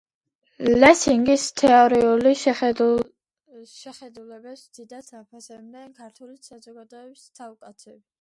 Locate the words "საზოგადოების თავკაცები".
6.49-7.99